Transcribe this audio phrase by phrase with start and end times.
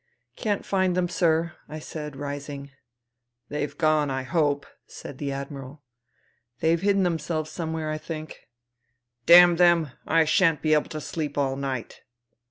[0.35, 2.71] "Can't find them, sir," I said, rising."
[3.49, 5.83] They've gone, I hope," said the Admiral.''
[6.59, 8.47] They've hidden themselves somewhere, I think.'
[9.27, 9.91] Damn them!
[10.07, 12.01] I shan't be able to sleep all night.'